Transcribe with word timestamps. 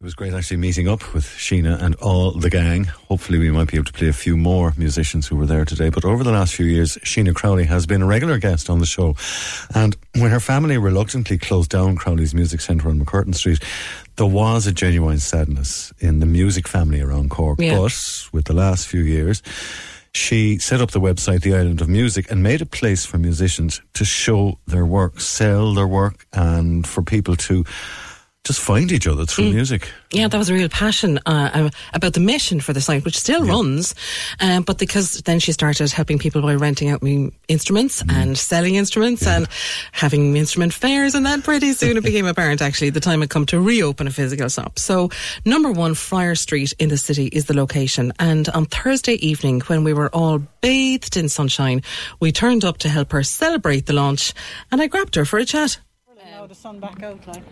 It 0.00 0.04
was 0.04 0.14
great 0.14 0.32
actually 0.32 0.58
meeting 0.58 0.86
up 0.86 1.12
with 1.12 1.24
Sheena 1.24 1.82
and 1.82 1.96
all 1.96 2.30
the 2.30 2.50
gang. 2.50 2.84
Hopefully, 2.84 3.36
we 3.36 3.50
might 3.50 3.66
be 3.66 3.78
able 3.78 3.86
to 3.86 3.92
play 3.92 4.06
a 4.06 4.12
few 4.12 4.36
more 4.36 4.72
musicians 4.76 5.26
who 5.26 5.34
were 5.34 5.44
there 5.44 5.64
today. 5.64 5.88
But 5.88 6.04
over 6.04 6.22
the 6.22 6.30
last 6.30 6.54
few 6.54 6.66
years, 6.66 6.96
Sheena 6.98 7.34
Crowley 7.34 7.64
has 7.64 7.84
been 7.84 8.02
a 8.02 8.06
regular 8.06 8.38
guest 8.38 8.70
on 8.70 8.78
the 8.78 8.86
show. 8.86 9.16
And 9.74 9.96
when 10.14 10.30
her 10.30 10.38
family 10.38 10.78
reluctantly 10.78 11.36
closed 11.36 11.70
down 11.70 11.96
Crowley's 11.96 12.32
Music 12.32 12.60
Centre 12.60 12.88
on 12.88 13.04
McCurtain 13.04 13.34
Street, 13.34 13.60
there 14.14 14.26
was 14.26 14.68
a 14.68 14.72
genuine 14.72 15.18
sadness 15.18 15.92
in 15.98 16.20
the 16.20 16.26
music 16.26 16.68
family 16.68 17.00
around 17.00 17.30
Cork. 17.30 17.58
Yeah. 17.60 17.78
But 17.78 18.28
with 18.32 18.44
the 18.44 18.54
last 18.54 18.86
few 18.86 19.00
years, 19.00 19.42
she 20.12 20.58
set 20.58 20.80
up 20.80 20.92
the 20.92 21.00
website 21.00 21.42
The 21.42 21.56
Island 21.56 21.80
of 21.80 21.88
Music 21.88 22.30
and 22.30 22.40
made 22.40 22.62
a 22.62 22.66
place 22.66 23.04
for 23.04 23.18
musicians 23.18 23.82
to 23.94 24.04
show 24.04 24.60
their 24.64 24.86
work, 24.86 25.18
sell 25.18 25.74
their 25.74 25.88
work, 25.88 26.24
and 26.32 26.86
for 26.86 27.02
people 27.02 27.34
to 27.34 27.64
just 28.44 28.60
find 28.60 28.90
each 28.92 29.06
other 29.06 29.26
through 29.26 29.50
music. 29.50 29.92
Yeah, 30.10 30.26
that 30.26 30.38
was 30.38 30.48
a 30.48 30.54
real 30.54 30.70
passion 30.70 31.18
uh, 31.26 31.50
uh, 31.52 31.70
about 31.92 32.14
the 32.14 32.20
mission 32.20 32.60
for 32.60 32.72
the 32.72 32.80
site, 32.80 33.04
which 33.04 33.18
still 33.18 33.44
runs. 33.44 33.94
Um, 34.40 34.62
but 34.62 34.78
because 34.78 35.20
then 35.26 35.38
she 35.38 35.52
started 35.52 35.90
helping 35.90 36.18
people 36.18 36.40
by 36.40 36.54
renting 36.54 36.88
out 36.88 37.02
mu- 37.02 37.30
instruments 37.48 38.02
and 38.08 38.38
selling 38.38 38.76
instruments 38.76 39.26
and 39.26 39.46
having 39.92 40.34
instrument 40.36 40.72
fairs, 40.72 41.14
and 41.14 41.26
then 41.26 41.42
pretty 41.42 41.74
soon 41.74 41.98
it 41.98 42.02
became 42.04 42.24
apparent 42.24 42.62
actually 42.62 42.88
the 42.88 43.00
time 43.00 43.20
had 43.20 43.28
come 43.28 43.44
to 43.46 43.60
reopen 43.60 44.06
a 44.06 44.10
physical 44.10 44.48
shop. 44.48 44.78
So, 44.78 45.10
number 45.44 45.70
one, 45.70 45.92
Friar 45.92 46.34
Street 46.34 46.72
in 46.78 46.88
the 46.88 46.96
city 46.96 47.26
is 47.26 47.44
the 47.46 47.54
location. 47.54 48.14
And 48.18 48.48
on 48.50 48.64
Thursday 48.64 49.14
evening, 49.14 49.60
when 49.66 49.84
we 49.84 49.92
were 49.92 50.08
all 50.14 50.38
bathed 50.62 51.18
in 51.18 51.28
sunshine, 51.28 51.82
we 52.18 52.32
turned 52.32 52.64
up 52.64 52.78
to 52.78 52.88
help 52.88 53.12
her 53.12 53.22
celebrate 53.22 53.84
the 53.84 53.92
launch, 53.92 54.32
and 54.72 54.80
I 54.80 54.86
grabbed 54.86 55.16
her 55.16 55.26
for 55.26 55.38
a 55.38 55.44
chat. 55.44 55.78
Now 56.30 56.46
the 56.46 56.54
sun 56.54 56.78
back 56.80 57.02
out, 57.02 57.26
like. 57.26 57.42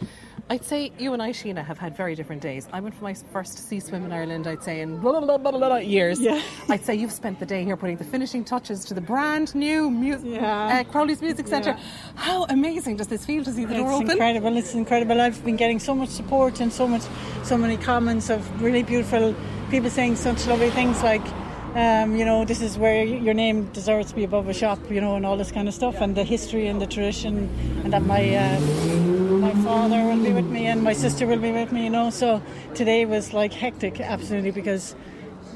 I'd 0.48 0.64
say 0.64 0.92
you 0.96 1.12
and 1.12 1.20
I, 1.20 1.30
Sheena, 1.32 1.64
have 1.64 1.76
had 1.78 1.96
very 1.96 2.14
different 2.14 2.40
days. 2.40 2.68
I 2.72 2.78
went 2.80 2.94
for 2.94 3.02
my 3.02 3.14
first 3.32 3.68
sea 3.68 3.80
swim 3.80 4.04
in 4.04 4.12
Ireland, 4.12 4.46
I'd 4.46 4.62
say, 4.62 4.80
in 4.80 4.98
blah, 4.98 5.18
blah, 5.18 5.38
blah, 5.38 5.50
blah, 5.50 5.58
blah, 5.58 5.76
years. 5.78 6.20
Yeah. 6.20 6.40
I'd 6.68 6.84
say 6.84 6.94
you've 6.94 7.10
spent 7.10 7.40
the 7.40 7.46
day 7.46 7.64
here 7.64 7.76
putting 7.76 7.96
the 7.96 8.04
finishing 8.04 8.44
touches 8.44 8.84
to 8.84 8.94
the 8.94 9.00
brand 9.00 9.56
new 9.56 9.90
mu- 9.90 10.20
Yeah. 10.22 10.84
uh, 10.86 10.92
Crowley's 10.92 11.20
Music 11.20 11.48
Centre. 11.48 11.70
Yeah. 11.70 11.82
How 12.14 12.44
amazing 12.44 12.96
does 12.96 13.08
this 13.08 13.26
feel 13.26 13.42
to 13.42 13.50
see 13.50 13.64
the 13.64 13.74
door 13.74 13.90
open? 13.90 14.02
It's 14.04 14.12
incredible. 14.12 14.56
It's 14.56 14.74
incredible. 14.74 15.20
I've 15.20 15.44
been 15.44 15.56
getting 15.56 15.80
so 15.80 15.96
much 15.96 16.10
support 16.10 16.60
and 16.60 16.72
so 16.72 16.86
much, 16.86 17.02
so 17.42 17.58
many 17.58 17.76
comments 17.76 18.30
of 18.30 18.62
really 18.62 18.84
beautiful 18.84 19.34
people 19.68 19.90
saying 19.90 20.14
such 20.14 20.46
lovely 20.46 20.70
things 20.70 21.02
like, 21.02 21.22
um, 21.74 22.14
you 22.14 22.24
know, 22.24 22.44
this 22.44 22.62
is 22.62 22.78
where 22.78 23.02
your 23.04 23.34
name 23.34 23.64
deserves 23.72 24.10
to 24.10 24.14
be 24.16 24.22
above 24.22 24.48
a 24.48 24.54
shop, 24.54 24.78
you 24.90 25.00
know, 25.00 25.16
and 25.16 25.26
all 25.26 25.36
this 25.36 25.50
kind 25.50 25.66
of 25.66 25.74
stuff, 25.74 25.96
and 26.00 26.14
the 26.16 26.22
history 26.24 26.68
and 26.68 26.80
the 26.80 26.86
tradition, 26.86 27.50
and 27.82 27.92
that 27.92 28.02
my 28.06 28.34
uh, 28.34 28.60
my 29.46 29.62
father 29.62 30.02
will 30.02 30.20
be 30.20 30.32
with 30.32 30.46
me 30.46 30.66
and 30.66 30.82
my 30.82 30.92
sister 30.92 31.24
will 31.24 31.38
be 31.38 31.52
with 31.52 31.70
me, 31.70 31.84
you 31.84 31.90
know. 31.90 32.10
So 32.10 32.42
today 32.74 33.04
was 33.04 33.32
like 33.32 33.52
hectic, 33.52 34.00
absolutely, 34.00 34.50
because. 34.50 34.94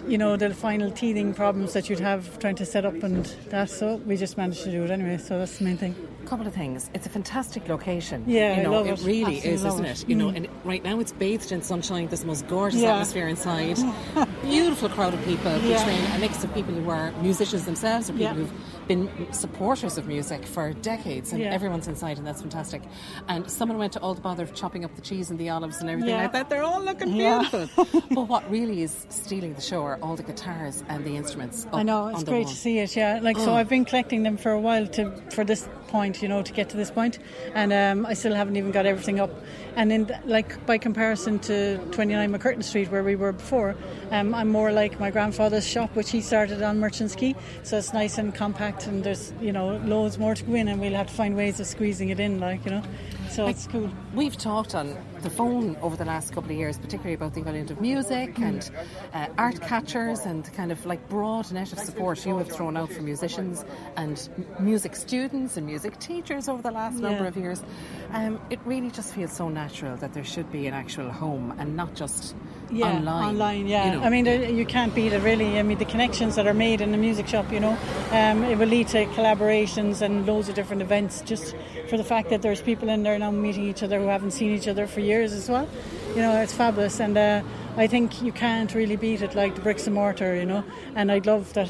You 0.09 0.17
know 0.17 0.35
the 0.37 0.53
final 0.53 0.91
teething 0.91 1.35
problems 1.35 1.75
that 1.75 1.91
you'd 1.91 2.01
have 2.01 2.39
trying 2.39 2.57
to 2.57 2.65
set 2.65 2.85
up 2.87 3.01
and 3.03 3.27
that. 3.51 3.69
So 3.69 3.97
we 4.07 4.17
just 4.17 4.37
managed 4.39 4.65
to 4.65 4.71
do 4.71 4.83
it 4.83 4.91
anyway. 4.91 5.19
So 5.19 5.39
that's 5.39 5.59
the 5.59 5.65
main 5.65 5.77
thing. 5.77 5.95
Couple 6.31 6.47
of 6.47 6.55
things. 6.55 6.89
It's 6.95 7.07
a 7.07 7.11
fantastic 7.11 7.69
location. 7.69 8.25
Yeah, 8.27 8.61
you 8.61 8.67
I 8.69 8.71
love 8.71 8.87
it 8.87 8.91
it. 9.01 9.05
really 9.05 9.37
Absolutely 9.37 9.51
is, 9.51 9.65
isn't 9.65 9.85
it. 9.85 10.03
it? 10.05 10.09
You 10.09 10.15
know, 10.17 10.29
Mm. 10.29 10.37
and 10.37 10.49
right 10.65 10.83
now 10.85 11.01
it's 11.01 11.13
bathed 11.13 11.51
in 11.53 11.61
sunshine. 11.61 12.07
There's 12.07 12.21
the 12.21 12.27
most 12.29 12.47
gorgeous 12.47 12.81
Yeah. 12.81 12.93
atmosphere 12.93 13.27
inside. 13.29 13.77
Beautiful 14.43 14.89
crowd 14.89 15.13
of 15.15 15.23
people 15.25 15.51
Yeah. 15.59 15.85
between 15.85 16.05
a 16.15 16.19
mix 16.21 16.43
of 16.45 16.55
people 16.55 16.73
who 16.75 16.89
are 16.89 17.11
musicians 17.21 17.65
themselves 17.65 18.09
or 18.09 18.13
people 18.13 18.27
Yeah. 18.29 18.35
who've 18.35 18.53
been 18.89 19.09
supporters 19.33 19.99
of 19.99 20.07
music 20.09 20.45
for 20.47 20.73
decades, 20.73 21.33
and 21.33 21.43
everyone's 21.43 21.87
inside, 21.89 22.19
and 22.19 22.27
that's 22.27 22.41
fantastic. 22.41 22.83
And 23.29 23.49
someone 23.51 23.79
went 23.79 23.93
to 23.93 24.01
all 24.01 24.15
the 24.15 24.21
bother 24.21 24.43
of 24.43 24.53
chopping 24.55 24.85
up 24.85 24.95
the 24.97 25.01
cheese 25.03 25.31
and 25.31 25.39
the 25.39 25.49
olives 25.51 25.81
and 25.81 25.89
everything 25.91 26.15
like 26.17 26.33
that. 26.33 26.49
They're 26.49 26.63
all 26.65 26.81
looking 26.83 27.13
beautiful. 27.13 27.69
but 28.11 28.29
what 28.29 28.49
really 28.51 28.83
is 28.83 29.07
stealing 29.09 29.55
the 29.55 29.61
show 29.61 29.83
are 29.83 29.99
all 30.03 30.17
the 30.17 30.23
guitars 30.25 30.83
and 30.89 31.05
the 31.05 31.17
instruments. 31.17 31.67
I 31.73 31.83
know 31.85 32.09
it's 32.09 32.25
great 32.25 32.45
wall. 32.47 32.51
to 32.53 32.57
see 32.57 32.79
it. 32.79 32.97
Yeah, 32.97 33.21
like 33.23 33.37
so. 33.37 33.55
I've 33.55 33.69
been 33.69 33.85
collecting 33.85 34.23
them 34.23 34.37
for 34.37 34.51
a 34.53 34.61
while 34.61 34.87
to 34.89 35.11
for 35.31 35.45
this 35.45 35.69
point, 35.89 36.20
you 36.23 36.29
know, 36.29 36.43
to 36.43 36.53
get 36.53 36.69
to 36.71 36.77
this 36.77 36.91
point, 36.91 37.19
and 37.55 37.73
um, 37.73 38.07
I 38.07 38.15
still 38.15 38.35
haven't 38.35 38.57
even 38.57 38.71
got 38.71 38.87
everything 38.87 39.21
up. 39.21 39.31
And 39.77 39.93
in 39.93 40.11
like 40.25 40.65
by 40.67 40.79
comparison 40.79 41.39
to 41.41 41.79
29 41.93 42.33
McCurtain 42.33 42.65
Street 42.65 42.91
where 42.91 43.03
we 43.05 43.17
were 43.17 43.33
before, 43.33 43.77
um, 44.11 44.35
I'm 44.35 44.49
more 44.49 44.73
like 44.73 44.99
my 44.99 45.11
grandfather's 45.11 45.67
shop, 45.67 45.95
which 45.95 46.11
he 46.11 46.21
started 46.21 46.63
on 46.63 46.81
Merchants 46.81 47.15
Quay. 47.15 47.35
So 47.63 47.79
it's 47.79 47.93
nice 47.93 48.19
and 48.19 48.35
compact, 48.35 48.87
and 48.87 49.05
there's 49.05 49.33
you 49.41 49.53
know 49.53 49.77
loads 49.85 50.19
more 50.19 50.35
to 50.35 50.45
go 50.45 50.55
in, 50.55 50.69
and 50.69 50.81
we'll 50.81 50.95
have 50.95 51.09
to 51.09 51.15
find 51.15 51.37
ways 51.37 51.61
of 51.61 51.67
squeezing 51.67 52.11
it 52.11 52.21
in, 52.21 52.41
like 52.41 52.65
you 52.65 52.71
know. 52.73 52.83
So 53.31 53.47
it's 53.47 53.69
cool. 53.69 53.89
We've 54.13 54.37
talked 54.37 54.75
on 54.75 54.97
the 55.23 55.31
phone 55.31 55.77
over 55.83 55.97
the 55.97 56.05
last 56.05 56.33
couple 56.33 56.51
of 56.51 56.57
years, 56.57 56.79
particularly 56.79 57.15
about 57.15 57.33
the 57.33 57.43
Island 57.43 57.71
of 57.71 57.81
Music 57.81 58.37
and 58.41 58.69
uh, 59.15 59.29
art 59.39 59.61
catchers 59.61 60.21
and 60.27 60.45
the 60.45 60.51
kind 60.51 60.73
of 60.73 60.85
like 60.85 61.09
broad 61.09 61.53
net 61.53 61.73
of 61.73 61.79
support 61.79 62.27
you 62.27 62.37
have 62.39 62.51
thrown 62.51 62.77
out 62.77 62.91
for 62.91 63.03
musicians 63.03 63.65
and 63.97 64.29
music 64.59 64.97
students 64.97 65.57
and 65.57 65.65
music 65.65 65.97
teachers 66.01 66.49
over 66.49 66.61
the 66.61 66.73
last 66.73 66.99
number 66.99 67.25
of 67.25 67.37
years. 67.37 67.63
Um, 68.11 68.41
it 68.51 68.59
really 68.65 68.91
just 68.91 69.15
feels 69.15 69.33
so 69.33 69.49
natural 69.49 69.97
that 69.99 70.13
there 70.13 70.25
should 70.25 70.51
be 70.51 70.67
an 70.67 70.75
actual 70.75 71.11
home 71.11 71.55
and 71.59 71.77
not 71.77 71.95
just 71.95 72.35
yeah, 72.73 72.87
online. 72.87 73.67
yeah. 73.67 73.87
you 73.87 73.99
know. 73.99 74.05
I 74.05 74.11
mean, 74.11 74.27
you 74.57 74.65
can't 74.65 74.95
beat 74.95 75.13
it 75.13 75.23
really. 75.23 75.59
I 75.59 75.63
mean, 75.63 75.79
the 75.79 75.85
connections 75.85 76.37
that 76.37 76.47
are 76.47 76.55
made 76.55 76.81
in 76.81 76.93
the 76.93 76.99
music 76.99 77.27
shop, 77.27 77.51
you 77.53 77.61
know, 77.61 77.77
um, 78.13 78.45
it 78.45 78.59
will 78.59 78.69
lead 78.69 78.89
to 78.89 79.07
collaborations 79.07 80.03
and 80.03 80.27
loads 80.27 80.49
of 80.49 80.55
different 80.55 80.83
events 80.83 81.23
just 81.23 81.55
for 81.89 81.97
the 81.97 82.05
fact 82.05 82.31
that 82.31 82.43
there's 82.43 82.61
people 82.61 82.89
in 82.89 83.03
there 83.03 83.19
now 83.19 83.31
meeting 83.31 83.65
each 83.65 83.83
other 83.83 83.99
who 84.01 84.07
haven't 84.07 84.33
seen 84.33 84.53
each 84.53 84.69
other 84.69 84.87
for 84.87 85.01
years 85.01 85.33
as 85.33 85.49
well. 85.49 85.69
You 86.11 86.23
know, 86.23 86.41
it's 86.41 86.55
fabulous. 86.55 87.01
And 87.01 87.17
uh, 87.17 87.43
I 87.77 87.87
think 87.87 88.23
you 88.23 88.33
can't 88.33 88.73
really 88.75 88.97
beat 88.97 89.23
it 89.23 89.35
like 89.35 89.55
the 89.55 89.61
bricks 89.61 89.87
and 89.87 89.95
mortar, 89.95 90.35
you 90.37 90.47
know. 90.47 90.65
And 90.95 91.11
I'd 91.11 91.27
love 91.27 91.53
that. 91.55 91.69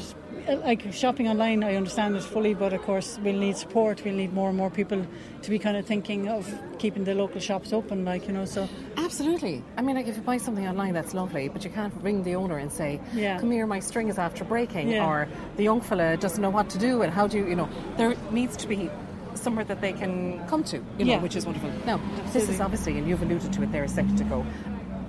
Uh, 0.51 0.57
Like 0.65 0.91
shopping 0.93 1.27
online, 1.27 1.63
I 1.63 1.75
understand 1.75 2.15
it 2.15 2.23
fully, 2.23 2.53
but 2.53 2.73
of 2.73 2.81
course 2.81 3.19
we'll 3.23 3.37
need 3.37 3.57
support. 3.57 4.03
We'll 4.03 4.15
need 4.15 4.33
more 4.33 4.49
and 4.49 4.57
more 4.57 4.69
people 4.69 5.05
to 5.41 5.49
be 5.49 5.59
kind 5.59 5.77
of 5.77 5.85
thinking 5.85 6.27
of 6.29 6.47
keeping 6.79 7.03
the 7.03 7.13
local 7.15 7.39
shops 7.41 7.73
open, 7.73 8.05
like 8.05 8.27
you 8.27 8.33
know. 8.33 8.45
So 8.45 8.67
Absolutely. 8.97 9.63
I 9.77 9.81
mean, 9.81 9.95
like 9.95 10.07
if 10.07 10.15
you 10.15 10.21
buy 10.21 10.37
something 10.37 10.67
online, 10.67 10.93
that's 10.93 11.13
lovely, 11.13 11.49
but 11.49 11.63
you 11.63 11.69
can't 11.69 11.93
ring 12.01 12.23
the 12.23 12.35
owner 12.35 12.57
and 12.57 12.71
say, 12.71 12.99
Yeah. 13.13 13.39
"Come 13.39 13.51
here, 13.51 13.65
my 13.67 13.79
string 13.79 14.07
is 14.09 14.17
after 14.17 14.43
breaking," 14.43 14.89
Yeah. 14.89 15.05
or 15.07 15.27
the 15.57 15.63
young 15.63 15.81
fella 15.81 16.17
doesn't 16.17 16.41
know 16.41 16.49
what 16.49 16.69
to 16.69 16.77
do, 16.77 17.01
and 17.01 17.11
how 17.13 17.27
do 17.27 17.37
you, 17.37 17.47
you 17.47 17.55
know? 17.55 17.69
There 17.97 18.15
needs 18.31 18.55
to 18.57 18.67
be 18.67 18.89
somewhere 19.33 19.65
that 19.65 19.81
they 19.81 19.93
can 19.93 20.45
come 20.47 20.63
to, 20.65 20.77
you 20.97 21.05
know, 21.05 21.13
Yeah. 21.13 21.21
which 21.21 21.35
is 21.35 21.45
wonderful. 21.45 21.71
Now, 21.85 21.99
this 22.33 22.47
is 22.49 22.59
obviously, 22.61 22.97
and 22.97 23.07
you've 23.07 23.21
alluded 23.21 23.51
to 23.53 23.63
it 23.63 23.71
there 23.71 23.83
a 23.83 23.89
second 23.89 24.19
ago. 24.21 24.45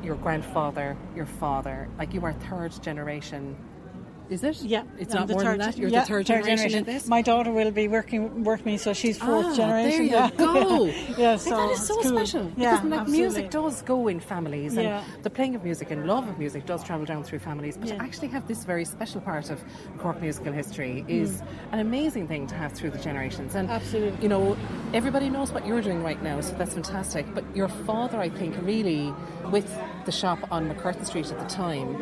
Your 0.03 0.17
grandfather, 0.17 0.97
your 1.15 1.27
father, 1.27 1.89
like 1.99 2.13
you 2.15 2.25
are 2.25 2.33
third 2.33 2.73
generation 2.83 3.57
Is 4.31 4.43
it? 4.45 4.63
Yeah, 4.63 4.85
It's 4.99 5.15
I'm 5.15 5.23
not 5.23 5.31
more 5.31 5.43
third, 5.43 5.61
than 5.61 5.71
that. 5.71 5.77
You're 5.79 5.91
yeah, 5.91 6.01
the 6.03 6.07
third, 6.07 6.27
generation, 6.27 6.75
in 6.75 6.85
this. 6.85 7.07
My 7.07 7.21
daughter 7.23 7.51
will 7.53 7.71
be 7.71 7.87
working 7.89 8.45
with 8.45 8.65
me, 8.65 8.79
so 8.79 8.93
she's 8.95 9.19
fourth 9.19 9.47
Ah, 9.47 9.55
generation. 9.57 9.91
There 9.91 10.03
you 10.03 10.11
yeah. 10.11 10.31
go. 10.37 10.85
yeah, 11.19 11.37
so 11.37 11.51
that 11.51 11.71
is 11.73 11.87
so 11.87 11.95
cool. 12.01 12.05
special. 12.05 12.53
Yeah, 12.57 12.77
because 12.77 12.91
like 12.91 13.01
absolutely. 13.01 13.19
music 13.19 13.51
does 13.51 13.83
go 13.83 14.09
in 14.09 14.21
families, 14.21 14.73
and 14.77 14.85
Yeah. 14.85 15.05
the 15.23 15.29
playing 15.31 15.55
of 15.55 15.65
music 15.65 15.91
and 15.91 16.07
love 16.07 16.29
of 16.29 16.39
music 16.39 16.65
does 16.67 16.83
travel 16.83 17.05
down 17.05 17.25
through 17.25 17.41
families. 17.41 17.77
But 17.77 17.89
to 17.89 17.97
actually 18.03 18.29
have 18.29 18.47
this 18.49 18.65
very 18.65 18.85
special 18.85 19.21
part 19.21 19.51
of 19.51 19.63
Cork 19.99 20.21
musical 20.21 20.53
history 20.53 21.05
is 21.09 21.43
an 21.73 21.81
amazing 21.81 22.27
thing 22.29 22.47
to 22.47 22.55
have 22.55 22.73
through 22.73 22.91
the 22.91 22.99
generations. 22.99 23.55
And 23.55 23.69
Mm. 23.69 23.73
Absolutely. 23.73 24.23
you 24.23 24.29
know, 24.29 24.57
everybody 24.95 25.29
knows 25.31 25.53
what 25.53 25.67
you're 25.67 25.83
doing 25.83 26.03
right 26.03 26.23
now, 26.23 26.41
so 26.41 26.55
that's 26.55 26.75
fantastic. 26.75 27.27
But 27.35 27.45
your 27.55 27.69
father, 27.69 28.19
I 28.19 28.29
think, 28.31 28.55
really, 28.63 29.13
with 29.51 29.71
the 30.07 30.13
shop 30.13 30.39
on 30.51 30.69
McCurtain 30.73 31.05
Street 31.05 31.31
at 31.31 31.39
the 31.39 31.45
time. 31.55 31.97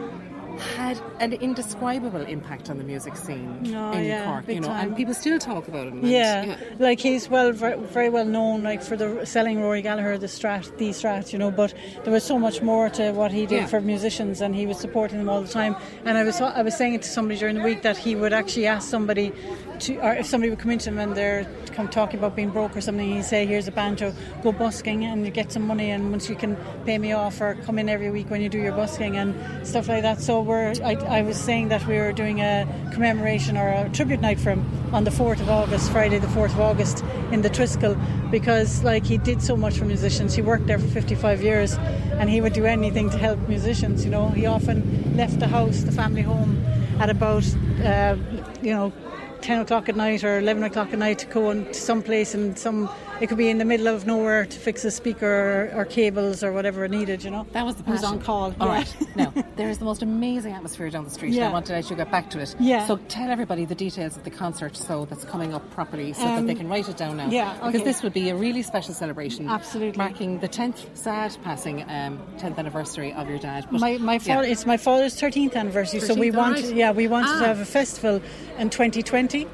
Had 0.76 1.00
an 1.20 1.32
indescribable 1.32 2.22
impact 2.22 2.70
on 2.70 2.78
the 2.78 2.84
music 2.84 3.16
scene 3.16 3.72
Oh, 3.74 3.92
in 3.92 4.04
yeah, 4.04 4.24
Cork, 4.24 4.48
you 4.48 4.60
know, 4.60 4.68
time. 4.68 4.88
and 4.88 4.96
people 4.96 5.14
still 5.14 5.38
talk 5.38 5.68
about 5.68 5.86
him. 5.88 5.98
and- 6.00 6.08
Yeah, 6.08 6.56
like 6.78 7.00
he's 7.00 7.28
well, 7.28 7.52
very, 7.52 7.78
very 7.78 8.08
well 8.08 8.24
known, 8.24 8.62
like 8.62 8.82
for 8.82 8.96
the 8.96 9.24
selling 9.24 9.60
Rory 9.62 9.82
Gallagher, 9.82 10.18
the 10.18 10.26
Strat, 10.26 10.76
the 10.78 10.90
Strat, 10.90 11.32
you 11.32 11.38
know. 11.38 11.50
But 11.50 11.74
there 12.04 12.12
was 12.12 12.24
so 12.24 12.38
much 12.38 12.62
more 12.62 12.88
to 12.90 13.12
what 13.12 13.32
he 13.32 13.46
did 13.46 13.60
Yeah. 13.62 13.66
for 13.66 13.80
musicians, 13.80 14.40
and 14.40 14.54
he 14.54 14.66
was 14.66 14.78
supporting 14.78 15.18
them 15.18 15.28
all 15.28 15.42
the 15.42 15.48
time. 15.48 15.76
And 16.04 16.16
I 16.18 16.24
was, 16.24 16.40
I 16.40 16.62
was 16.62 16.76
saying 16.76 16.94
it 16.94 17.02
to 17.02 17.08
somebody 17.08 17.38
during 17.38 17.56
the 17.56 17.62
week 17.62 17.82
that 17.82 17.96
he 17.96 18.14
would 18.14 18.32
actually 18.32 18.66
ask 18.66 18.88
somebody 18.88 19.32
to, 19.80 19.96
or 19.98 20.14
if 20.14 20.26
somebody 20.26 20.50
would 20.50 20.58
come 20.58 20.70
into 20.70 20.90
him 20.90 20.98
and 20.98 21.16
they're 21.16 21.46
come 21.72 21.88
talking 21.88 22.18
about 22.18 22.36
being 22.36 22.50
broke 22.50 22.76
or 22.76 22.80
something, 22.80 23.14
he'd 23.14 23.24
say, 23.24 23.46
"Here's 23.46 23.68
a 23.68 23.72
banjo, 23.72 24.14
go 24.42 24.52
busking 24.52 25.04
and 25.04 25.24
you 25.24 25.30
get 25.30 25.52
some 25.52 25.66
money, 25.66 25.90
and 25.90 26.10
once 26.10 26.28
you 26.28 26.36
can 26.36 26.56
pay 26.84 26.98
me 26.98 27.12
off, 27.12 27.40
or 27.40 27.54
come 27.66 27.78
in 27.78 27.88
every 27.88 28.10
week 28.10 28.30
when 28.30 28.40
you 28.40 28.48
do 28.48 28.58
your 28.58 28.72
busking 28.72 29.16
and 29.16 29.34
stuff 29.66 29.88
like 29.88 30.02
that." 30.02 30.20
So 30.20 30.42
we're, 30.42 30.74
I, 30.84 30.94
I 31.18 31.22
was 31.22 31.36
saying 31.36 31.68
that 31.68 31.86
we 31.86 31.96
were 31.98 32.12
doing 32.12 32.40
a 32.40 32.66
commemoration 32.92 33.56
or 33.56 33.68
a 33.68 33.88
tribute 33.90 34.20
night 34.20 34.38
for 34.38 34.50
him 34.50 34.64
on 34.92 35.04
the 35.04 35.10
4th 35.10 35.40
of 35.40 35.48
August, 35.48 35.90
Friday 35.90 36.18
the 36.18 36.26
4th 36.28 36.52
of 36.52 36.60
August 36.60 37.04
in 37.32 37.42
the 37.42 37.50
Triskel, 37.50 37.96
because 38.30 38.82
like 38.84 39.04
he 39.06 39.18
did 39.18 39.42
so 39.42 39.56
much 39.56 39.78
for 39.78 39.84
musicians. 39.84 40.34
He 40.34 40.42
worked 40.42 40.66
there 40.66 40.78
for 40.78 40.88
55 40.88 41.42
years, 41.42 41.74
and 42.18 42.28
he 42.28 42.40
would 42.40 42.52
do 42.52 42.66
anything 42.66 43.10
to 43.10 43.18
help 43.18 43.38
musicians. 43.48 44.04
You 44.04 44.10
know, 44.10 44.28
he 44.28 44.46
often 44.46 45.16
left 45.16 45.38
the 45.38 45.48
house, 45.48 45.82
the 45.82 45.92
family 45.92 46.22
home, 46.22 46.62
at 46.98 47.10
about, 47.10 47.44
uh, 47.84 48.16
you 48.62 48.74
know. 48.74 48.92
10 49.42 49.60
o'clock 49.60 49.88
at 49.88 49.96
night 49.96 50.22
or 50.24 50.38
11 50.38 50.62
o'clock 50.64 50.92
at 50.92 50.98
night 50.98 51.18
to 51.18 51.26
go 51.26 51.50
on 51.50 51.64
to 51.66 51.74
some 51.74 52.02
place 52.02 52.34
and 52.34 52.58
some 52.58 52.88
it 53.20 53.28
could 53.28 53.38
be 53.38 53.48
in 53.50 53.58
the 53.58 53.64
middle 53.64 53.86
of 53.88 54.06
nowhere 54.06 54.46
to 54.46 54.58
fix 54.58 54.84
a 54.84 54.90
speaker 54.90 55.70
or, 55.74 55.80
or 55.80 55.84
cables 55.84 56.42
or 56.42 56.52
whatever 56.52 56.88
needed 56.88 57.22
you 57.22 57.30
know 57.30 57.46
That 57.52 57.64
was 57.66 57.76
the 57.76 57.82
passion. 57.82 58.04
on 58.06 58.20
call 58.20 58.54
All 58.60 58.66
yeah. 58.68 58.72
right. 58.74 58.96
now, 59.16 59.32
there 59.56 59.68
is 59.68 59.78
the 59.78 59.84
most 59.84 60.02
amazing 60.02 60.52
atmosphere 60.54 60.88
down 60.90 61.04
the 61.04 61.10
street. 61.10 61.28
and 61.28 61.36
Yeah. 61.36 61.48
I 61.48 61.52
want 61.52 61.66
to 61.66 61.72
let 61.74 61.90
you 61.90 61.96
get 61.96 62.10
back 62.10 62.30
to 62.30 62.40
it. 62.40 62.54
Yeah. 62.58 62.86
So 62.86 62.96
tell 63.08 63.30
everybody 63.30 63.64
the 63.66 63.74
details 63.74 64.16
of 64.16 64.24
the 64.24 64.30
concert 64.30 64.76
so 64.76 65.04
that's 65.04 65.24
coming 65.24 65.52
up 65.54 65.68
properly 65.70 66.12
so 66.12 66.22
that 66.22 66.38
Um, 66.38 66.46
they 66.46 66.54
can 66.54 66.68
write 66.68 66.88
it 66.88 66.96
down 66.96 67.18
now. 67.18 67.28
yeah, 67.28 67.52
Because 67.54 67.74
okay. 67.76 67.84
this 67.84 68.02
would 68.02 68.12
be 68.14 68.30
a 68.30 68.34
really 68.36 68.62
special 68.62 68.94
celebration. 68.94 69.48
Absolutely. 69.48 69.98
Marking 69.98 70.38
the 70.40 70.48
10th 70.48 70.86
sad 70.94 71.36
passing, 71.44 71.82
um, 71.90 72.18
10th 72.38 72.58
anniversary 72.58 73.12
of 73.12 73.28
your 73.28 73.38
dad. 73.38 73.66
But, 73.70 73.80
my 73.80 73.98
my 73.98 74.14
yeah. 74.14 74.18
father 74.36 74.48
it's 74.48 74.64
my 74.66 74.76
father's 74.76 75.14
13th 75.20 75.54
anniversary 75.56 76.00
so 76.00 76.14
we 76.14 76.30
13th, 76.30 76.36
wanted 76.36 76.76
yeah 76.76 76.90
we 76.92 77.06
wanted 77.08 77.30
Ah. 77.30 77.40
to 77.40 77.46
have 77.46 77.60
a 77.60 77.64
festival 77.64 78.20
in 78.58 78.70
2020 78.70 79.46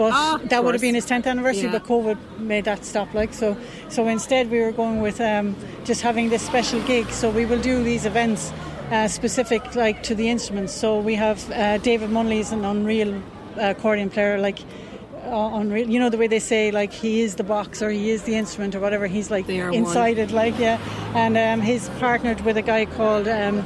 but 0.00 0.12
Ah, 0.14 0.38
that 0.50 0.60
would 0.64 0.74
have 0.76 0.80
been 0.88 0.94
his 1.00 1.06
10th 1.12 1.26
anniversary 1.34 1.68
Yeah. 1.68 1.76
but 1.78 1.84
covid 1.94 2.16
made 2.52 2.64
that 2.70 2.80
stop 2.92 3.08
like 3.20 3.32
so 3.42 3.48
so 3.94 4.00
instead 4.16 4.44
we 4.54 4.58
were 4.64 4.74
going 4.82 4.98
with 5.06 5.18
um, 5.20 5.46
just 5.88 6.00
having 6.08 6.26
this 6.34 6.42
special 6.52 6.80
gig. 6.92 7.06
So 7.20 7.24
we 7.40 7.44
will 7.50 7.62
do 7.72 7.74
these 7.90 8.04
events 8.12 8.40
uh, 8.90 9.08
specific 9.08 9.62
like 9.84 9.98
to 10.08 10.12
the 10.20 10.26
instruments. 10.34 10.72
So 10.82 10.88
we 11.10 11.14
have 11.26 11.38
uh, 11.50 11.78
David 11.90 12.10
Munnelly's 12.16 12.50
an 12.56 12.64
unreal 12.74 13.12
uh, 13.14 13.74
accordion 13.74 14.08
player 14.14 14.34
like 14.48 14.58
uh, 15.26 15.60
unreal 15.60 15.86
you 15.94 15.98
know 16.02 16.10
the 16.14 16.20
way 16.22 16.28
they 16.36 16.40
say 16.54 16.62
like 16.80 16.92
he 17.04 17.12
is 17.26 17.32
the 17.40 17.44
box 17.54 17.82
or 17.84 17.90
he 17.90 18.06
is 18.16 18.20
the 18.28 18.34
instrument 18.42 18.74
or 18.76 18.80
whatever 18.86 19.06
he's 19.16 19.28
like 19.36 19.46
are 19.50 19.70
one. 19.70 19.74
inside 19.80 20.16
it 20.24 20.30
like 20.42 20.56
yeah. 20.66 20.78
And 21.22 21.32
um, 21.46 21.58
he's 21.68 21.84
partnered 22.06 22.40
with 22.46 22.56
a 22.64 22.66
guy 22.72 22.82
called 22.98 23.26
um, 23.28 23.56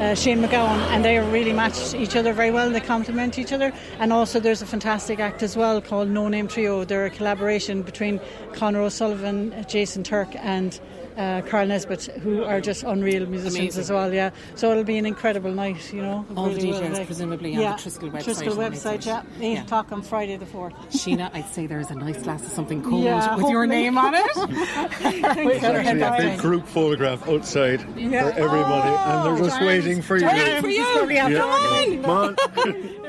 uh, 0.00 0.14
Shane 0.14 0.40
McGowan, 0.42 0.78
and 0.90 1.04
they 1.04 1.18
really 1.18 1.52
match 1.52 1.94
each 1.94 2.16
other 2.16 2.32
very 2.32 2.50
well. 2.50 2.70
They 2.70 2.80
complement 2.80 3.38
each 3.38 3.52
other, 3.52 3.72
and 3.98 4.12
also 4.12 4.40
there's 4.40 4.62
a 4.62 4.66
fantastic 4.66 5.20
act 5.20 5.42
as 5.42 5.56
well 5.56 5.80
called 5.80 6.08
No 6.08 6.28
Name 6.28 6.48
Trio. 6.48 6.84
They're 6.84 7.06
a 7.06 7.10
collaboration 7.10 7.82
between 7.82 8.18
Conor 8.52 8.80
O'Sullivan, 8.80 9.64
Jason 9.68 10.02
Turk, 10.02 10.28
and 10.36 10.80
uh, 11.16 11.42
Carl 11.42 11.66
Nesbitt, 11.66 12.04
who 12.22 12.44
are 12.44 12.62
just 12.62 12.82
unreal 12.82 13.26
musicians 13.26 13.56
Amazing. 13.76 13.80
as 13.80 13.90
well. 13.90 14.14
Yeah, 14.14 14.30
so 14.54 14.70
it'll 14.70 14.84
be 14.84 14.96
an 14.96 15.04
incredible 15.04 15.52
night. 15.52 15.92
You 15.92 16.00
know, 16.02 16.24
It 16.30 16.36
All 16.38 16.48
the 16.48 16.54
really 16.54 16.68
will, 16.68 16.78
details 16.80 16.98
like- 16.98 17.06
presumably 17.06 17.50
on 17.52 17.56
the 17.56 17.62
yeah, 17.64 17.74
Triskel 17.74 18.10
website 18.10 18.22
Triskel 18.24 18.54
website, 18.56 19.04
yeah, 19.06 19.18
everything. 19.18 19.42
eight 19.42 19.52
Yeah. 19.54 19.62
o'clock 19.64 19.92
on 19.92 20.00
Friday 20.02 20.36
the 20.38 20.46
fourth. 20.46 20.72
Sheena, 20.90 21.30
I'd 21.34 21.46
say 21.52 21.66
there 21.66 21.80
is 21.80 21.90
a 21.90 21.94
nice 21.96 22.22
glass 22.22 22.42
of 22.46 22.52
something 22.52 22.82
cold 22.82 23.04
Yeah, 23.04 23.36
with 23.36 23.50
your 23.50 23.66
name 23.66 23.98
on 23.98 24.14
it. 24.14 24.22
Thanks, 24.34 25.60
better 25.60 25.82
head 25.82 26.00
Actually, 26.00 26.28
a 26.28 26.30
big 26.30 26.40
group 26.40 26.66
photograph 26.66 27.28
outside 27.28 27.84
Yeah. 27.98 28.30
for 28.30 28.38
everybody, 28.38 28.88
and 28.88 29.36
they're 29.36 29.44
just 29.44 29.60
Oh, 29.60 29.64
waiting 29.90 30.02
for 30.02 30.16
you. 30.16 30.28
Time 30.28 30.62
for 30.62 30.68
you. 30.68 31.10
Yeah. 31.10 32.00
Come 32.02 32.10
on. 32.10 32.90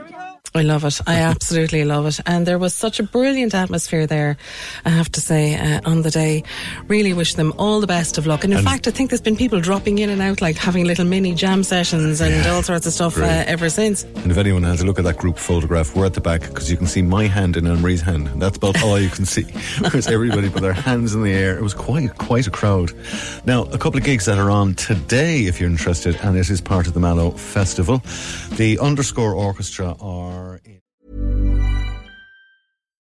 I 0.54 0.64
love 0.64 0.84
it. 0.84 1.00
I 1.08 1.16
absolutely 1.22 1.86
love 1.86 2.06
it. 2.08 2.20
And 2.26 2.46
there 2.46 2.58
was 2.60 2.74
such 2.74 3.00
a 3.00 3.04
brilliant 3.04 3.54
atmosphere 3.56 4.06
there, 4.06 4.36
I 4.84 4.90
have 4.90 5.10
to 5.14 5.22
say, 5.22 5.56
uh, 5.56 5.80
on 5.86 6.02
the 6.02 6.12
day. 6.12 6.44
Really 6.90 7.14
wish 7.14 7.36
them 7.36 7.54
all 7.58 7.80
the 7.80 7.88
best 7.88 8.18
of 8.18 8.28
luck. 8.28 8.44
And 8.44 8.52
in 8.52 8.60
And- 8.60 8.68
fact, 8.68 8.86
I 8.86 8.92
think 8.92 9.12
there's 9.12 9.22
been 9.22 9.38
people 9.38 9.62
dropping 9.62 10.00
in 10.00 10.10
and 10.10 10.22
out, 10.22 10.42
like 10.42 10.58
having 10.58 10.84
little 10.84 11.06
mini 11.06 11.34
jam 11.36 11.64
sessions 11.64 12.20
and 12.20 12.46
all 12.48 12.62
sorts 12.64 12.86
of 12.86 12.92
stuff 12.92 13.18
uh, 13.18 13.22
ever 13.48 13.70
since. 13.70 14.04
And 14.04 14.30
if 14.30 14.38
anyone 14.38 14.64
has 14.64 14.82
a 14.82 14.86
look 14.86 15.00
at 15.00 15.06
that 15.06 15.18
group 15.18 15.38
photograph, 15.38 15.96
we're 15.96 16.06
at 16.06 16.16
the 16.16 16.22
back 16.22 16.42
because 16.42 16.70
you 16.70 16.76
can 16.76 16.88
see 16.88 17.02
my 17.02 17.28
hand 17.28 17.56
and 17.56 17.66
Anne 17.66 17.82
Marie's 17.82 18.02
hand. 18.02 18.28
That's 18.36 18.58
about 18.58 18.84
all 18.84 19.00
you 19.00 19.10
can 19.10 19.26
see. 19.26 19.44
Whereas 19.80 20.08
everybody 20.08 20.50
put 20.50 20.64
their 20.64 20.74
hands 20.74 21.16
in 21.16 21.24
the 21.24 21.32
air. 21.32 21.58
It 21.58 21.64
was 21.64 21.74
quite 21.74 22.18
quite 22.18 22.48
a 22.48 22.52
crowd. 22.52 22.92
Now, 23.46 23.64
a 23.72 23.78
couple 23.78 23.98
of 24.00 24.04
gigs 24.04 24.26
that 24.26 24.38
are 24.38 24.52
on 24.52 24.76
today, 24.76 25.46
if 25.46 25.62
you're 25.62 25.70
interested, 25.70 26.18
and 26.24 26.36
it 26.38 26.50
is 26.50 26.60
part 26.60 26.88
of 26.88 26.94
the 26.94 27.00
Mallow 27.00 27.32
Festival. 27.32 28.02
The 28.58 28.78
Underscore 28.80 29.34
Orchestra 29.34 29.96
are. 30.02 30.41